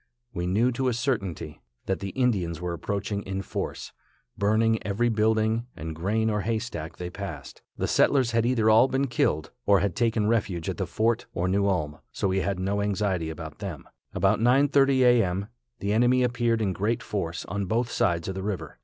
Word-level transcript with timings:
We 0.33 0.47
knew 0.47 0.71
to 0.71 0.87
a 0.87 0.95
certainty 0.95 1.61
that 1.85 1.99
the 1.99 2.09
Indians 2.09 2.59
were 2.59 2.73
approaching 2.73 3.21
in 3.21 3.43
force, 3.43 3.91
burning 4.35 4.79
every 4.83 5.09
building 5.09 5.67
and 5.77 5.95
grain 5.95 6.27
or 6.27 6.41
hay 6.41 6.57
stack 6.57 6.97
they 6.97 7.11
passed. 7.11 7.61
The 7.77 7.87
settlers 7.87 8.31
had 8.31 8.43
either 8.43 8.67
all 8.67 8.87
been 8.87 9.05
killed, 9.05 9.51
or 9.67 9.79
had 9.79 9.95
taken 9.95 10.25
refuge 10.25 10.67
at 10.69 10.77
the 10.77 10.87
fort 10.87 11.27
or 11.35 11.47
New 11.47 11.67
Ulm, 11.67 11.99
so 12.11 12.29
we 12.29 12.39
had 12.39 12.59
no 12.59 12.81
anxiety 12.81 13.29
about 13.29 13.59
them. 13.59 13.87
About 14.11 14.39
9:30 14.39 15.01
a. 15.05 15.21
m. 15.23 15.49
the 15.81 15.93
enemy 15.93 16.23
appeared 16.23 16.63
in 16.63 16.73
great 16.73 17.03
force, 17.03 17.45
on 17.45 17.67
both 17.67 17.91
sides 17.91 18.27
of 18.27 18.33
the 18.33 18.41
river. 18.41 18.79